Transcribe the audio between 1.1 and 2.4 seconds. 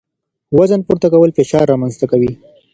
کول فشار رامنځ ته کوي.